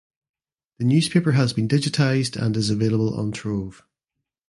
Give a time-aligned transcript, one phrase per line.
[0.79, 3.83] The newspaper has been digitised and is available on Trove.